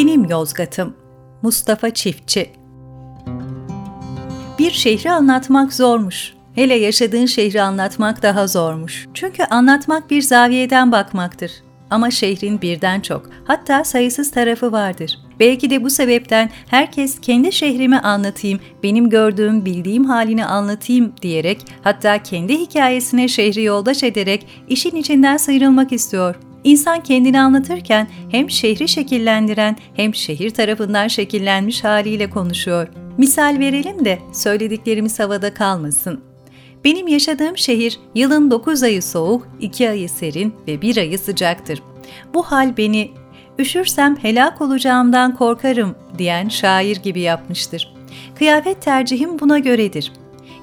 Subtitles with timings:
[0.00, 0.96] Benim Yozgat'ım
[1.42, 2.50] Mustafa Çiftçi
[4.58, 6.34] Bir şehri anlatmak zormuş.
[6.54, 9.08] Hele yaşadığın şehri anlatmak daha zormuş.
[9.14, 11.52] Çünkü anlatmak bir zaviyeden bakmaktır.
[11.90, 15.18] Ama şehrin birden çok, hatta sayısız tarafı vardır.
[15.40, 22.22] Belki de bu sebepten herkes kendi şehrimi anlatayım, benim gördüğüm, bildiğim halini anlatayım diyerek, hatta
[22.22, 26.49] kendi hikayesine şehri yoldaş ederek işin içinden sıyrılmak istiyor.
[26.64, 32.88] İnsan kendini anlatırken hem şehri şekillendiren hem şehir tarafından şekillenmiş haliyle konuşuyor.
[33.18, 36.20] Misal verelim de söylediklerimiz havada kalmasın.
[36.84, 41.82] Benim yaşadığım şehir yılın 9 ayı soğuk, 2 ayı serin ve 1 ayı sıcaktır.
[42.34, 43.10] Bu hal beni
[43.58, 47.94] üşürsem helak olacağımdan korkarım diyen şair gibi yapmıştır.
[48.38, 50.12] Kıyafet tercihim buna göredir.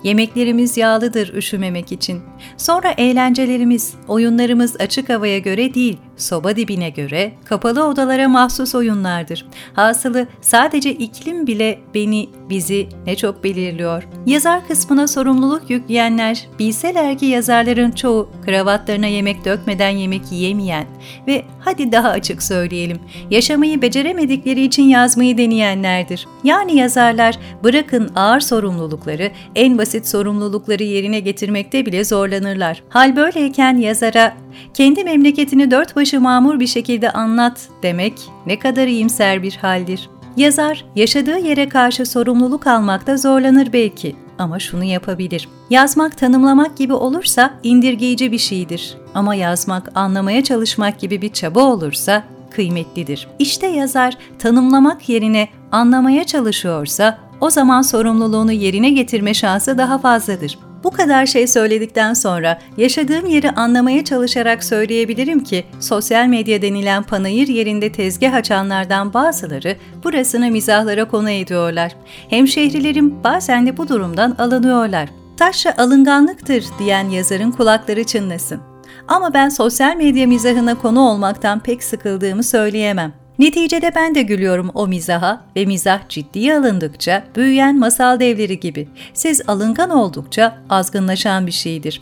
[0.03, 2.21] Yemeklerimiz yağlıdır üşümemek için.
[2.57, 9.45] Sonra eğlencelerimiz, oyunlarımız açık havaya göre değil, soba dibine göre kapalı odalara mahsus oyunlardır.
[9.73, 14.07] Hasılı sadece iklim bile beni, bizi ne çok belirliyor.
[14.25, 20.85] Yazar kısmına sorumluluk yükleyenler, bilseler ki yazarların çoğu kravatlarına yemek dökmeden yemek yiyemeyen
[21.27, 22.99] ve hadi daha açık söyleyelim,
[23.31, 26.27] yaşamayı beceremedikleri için yazmayı deneyenlerdir.
[26.43, 32.05] Yani yazarlar bırakın ağır sorumlulukları, en basit sorumlulukları yerine getirmekte bile
[32.37, 32.83] zorlanırlar.
[32.89, 34.33] Hal böyleyken yazara
[34.73, 38.13] kendi memleketini dört başı mamur bir şekilde anlat demek
[38.45, 40.09] ne kadar iyimser bir haldir.
[40.37, 45.47] Yazar, yaşadığı yere karşı sorumluluk almakta zorlanır belki ama şunu yapabilir.
[45.69, 48.97] Yazmak tanımlamak gibi olursa indirgeyici bir şeydir.
[49.15, 53.27] Ama yazmak, anlamaya çalışmak gibi bir çaba olursa kıymetlidir.
[53.39, 60.57] İşte yazar tanımlamak yerine anlamaya çalışıyorsa o zaman sorumluluğunu yerine getirme şansı daha fazladır.
[60.83, 67.47] Bu kadar şey söyledikten sonra yaşadığım yeri anlamaya çalışarak söyleyebilirim ki sosyal medya denilen panayır
[67.47, 71.95] yerinde tezgah açanlardan bazıları burasını mizahlara konu ediyorlar.
[72.29, 75.09] Hemşehrilerim bazen de bu durumdan alınıyorlar.
[75.37, 78.61] Taşra alınganlıktır diyen yazarın kulakları çınlasın.
[79.07, 83.26] Ama ben sosyal medya mizahına konu olmaktan pek sıkıldığımı söyleyemem.
[83.39, 88.87] Neticede ben de gülüyorum o mizaha ve mizah ciddiye alındıkça büyüyen masal devleri gibi.
[89.13, 92.01] Siz alıngan oldukça azgınlaşan bir şeydir.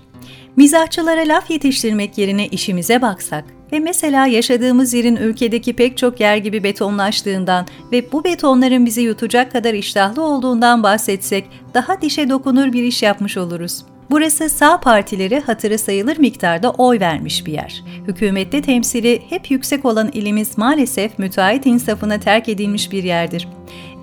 [0.55, 6.63] Mizahçılara laf yetiştirmek yerine işimize baksak ve mesela yaşadığımız yerin ülkedeki pek çok yer gibi
[6.63, 13.03] betonlaştığından ve bu betonların bizi yutacak kadar iştahlı olduğundan bahsetsek daha dişe dokunur bir iş
[13.03, 13.85] yapmış oluruz.
[14.09, 17.83] Burası sağ partileri hatırı sayılır miktarda oy vermiş bir yer.
[18.07, 23.47] Hükümette temsili hep yüksek olan ilimiz maalesef müteahhit insafına terk edilmiş bir yerdir.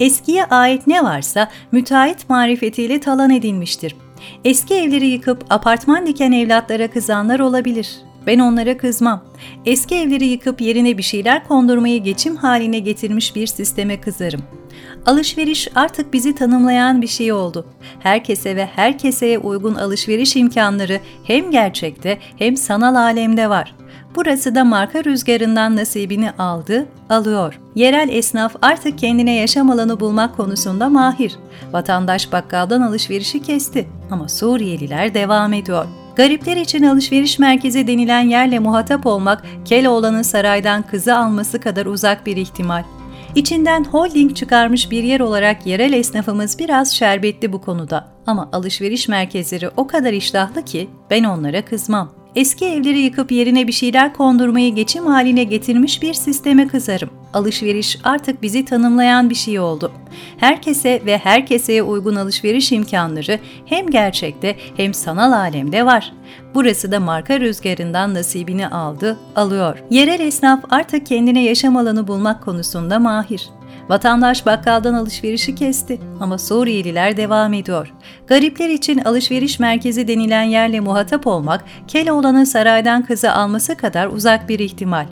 [0.00, 3.96] Eskiye ait ne varsa müteahhit marifetiyle talan edilmiştir.
[4.44, 7.96] Eski evleri yıkıp apartman diken evlatlara kızanlar olabilir.
[8.26, 9.24] Ben onlara kızmam.
[9.66, 14.42] Eski evleri yıkıp yerine bir şeyler kondurmayı geçim haline getirmiş bir sisteme kızarım.
[15.06, 17.66] Alışveriş artık bizi tanımlayan bir şey oldu.
[18.00, 23.74] Herkese ve herkeseye uygun alışveriş imkanları hem gerçekte hem sanal alemde var.
[24.16, 27.60] Burası da marka rüzgarından nasibini aldı, alıyor.
[27.74, 31.36] Yerel esnaf artık kendine yaşam alanı bulmak konusunda mahir.
[31.72, 35.86] Vatandaş bakkaldan alışverişi kesti ama Suriyeliler devam ediyor.
[36.16, 42.36] Garipler için alışveriş merkezi denilen yerle muhatap olmak Keloğlan'ın saraydan kızı alması kadar uzak bir
[42.36, 42.84] ihtimal.
[43.34, 48.08] İçinden holding çıkarmış bir yer olarak yerel esnafımız biraz şerbetli bu konuda.
[48.26, 52.12] Ama alışveriş merkezleri o kadar iştahlı ki ben onlara kızmam.
[52.36, 57.21] Eski evleri yıkıp yerine bir şeyler kondurmayı geçim haline getirmiş bir sisteme kızarım.
[57.32, 59.93] Alışveriş artık bizi tanımlayan bir şey oldu.
[60.37, 66.12] Herkese ve herkeseye uygun alışveriş imkanları hem gerçekte hem sanal alemde var.
[66.54, 69.78] Burası da marka rüzgarından nasibini aldı, alıyor.
[69.91, 73.49] Yerel esnaf artık kendine yaşam alanı bulmak konusunda mahir.
[73.88, 77.93] Vatandaş bakkaldan alışverişi kesti ama Suriyeliler devam ediyor.
[78.26, 84.59] Garipler için alışveriş merkezi denilen yerle muhatap olmak, Keloğlan'ın saraydan kızı alması kadar uzak bir
[84.59, 85.06] ihtimal.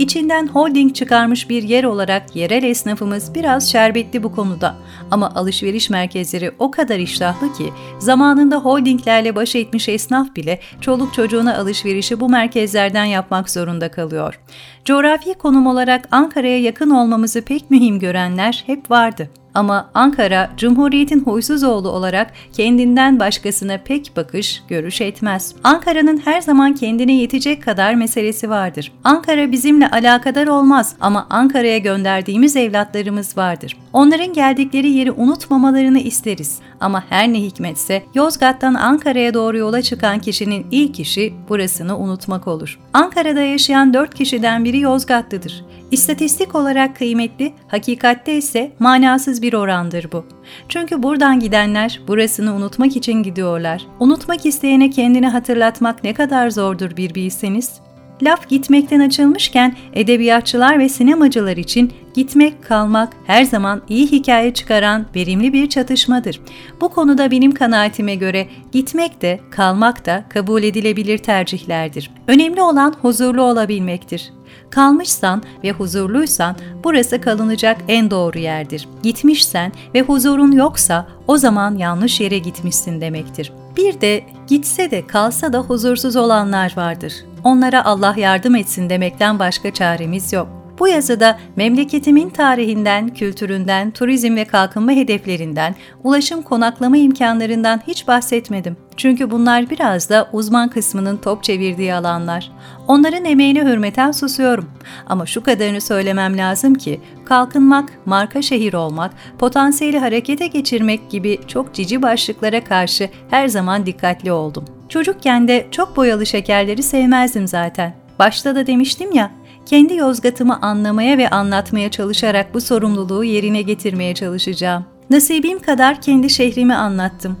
[0.00, 4.76] İçinden holding çıkarmış bir yer olarak yerel esnafımız biraz şerbetli bu konuda.
[5.10, 11.56] Ama alışveriş merkezleri o kadar iştahlı ki zamanında holdinglerle baş etmiş esnaf bile çoluk çocuğuna
[11.56, 14.40] alışverişi bu merkezlerden yapmak zorunda kalıyor.
[14.84, 19.30] Coğrafi konum olarak Ankara'ya yakın olmamızı pek mühim görenler hep vardı.
[19.54, 25.54] Ama Ankara, Cumhuriyet'in huysuz oğlu olarak kendinden başkasına pek bakış, görüş etmez.
[25.64, 28.92] Ankara'nın her zaman kendine yetecek kadar meselesi vardır.
[29.04, 33.76] Ankara bizimle alakadar olmaz ama Ankara'ya gönderdiğimiz evlatlarımız vardır.
[33.92, 36.58] Onların geldikleri yeri unutmamalarını isteriz.
[36.80, 42.78] Ama her ne hikmetse Yozgat'tan Ankara'ya doğru yola çıkan kişinin ilk işi burasını unutmak olur.
[42.92, 45.64] Ankara'da yaşayan dört kişiden biri Yozgatlıdır.
[45.90, 50.24] İstatistik olarak kıymetli, hakikatte ise manasız bir orandır bu.
[50.68, 53.86] Çünkü buradan gidenler burasını unutmak için gidiyorlar.
[54.00, 57.80] Unutmak isteyene kendini hatırlatmak ne kadar zordur bir bilseniz.
[58.22, 65.52] Laf gitmekten açılmışken edebiyatçılar ve sinemacılar için gitmek, kalmak her zaman iyi hikaye çıkaran verimli
[65.52, 66.40] bir çatışmadır.
[66.80, 72.10] Bu konuda benim kanaatime göre gitmek de, kalmak da kabul edilebilir tercihlerdir.
[72.28, 74.32] Önemli olan huzurlu olabilmektir.
[74.70, 78.88] Kalmışsan ve huzurluysan burası kalınacak en doğru yerdir.
[79.02, 83.52] Gitmişsen ve huzurun yoksa o zaman yanlış yere gitmişsin demektir.
[83.76, 87.12] Bir de gitse de kalsa da huzursuz olanlar vardır.
[87.44, 90.48] Onlara Allah yardım etsin demekten başka çaremiz yok.
[90.80, 98.76] Bu yazıda memleketimin tarihinden, kültüründen, turizm ve kalkınma hedeflerinden, ulaşım konaklama imkanlarından hiç bahsetmedim.
[98.96, 102.52] Çünkü bunlar biraz da uzman kısmının top çevirdiği alanlar.
[102.88, 104.70] Onların emeğine hürmeten susuyorum.
[105.06, 111.74] Ama şu kadarını söylemem lazım ki kalkınmak, marka şehir olmak, potansiyeli harekete geçirmek gibi çok
[111.74, 114.79] cici başlıklara karşı her zaman dikkatli oldum.
[114.90, 117.94] Çocukken de çok boyalı şekerleri sevmezdim zaten.
[118.18, 119.30] Başta da demiştim ya,
[119.66, 124.84] kendi Yozgat'ımı anlamaya ve anlatmaya çalışarak bu sorumluluğu yerine getirmeye çalışacağım.
[125.10, 127.36] Nasibim kadar kendi şehrimi anlattım.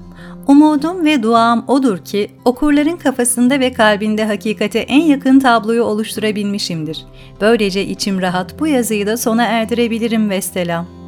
[0.46, 7.06] Umudum ve duam odur ki okurların kafasında ve kalbinde hakikate en yakın tabloyu oluşturabilmişimdir.
[7.40, 10.99] Böylece içim rahat bu yazıyı da sona erdirebilirim vesselam.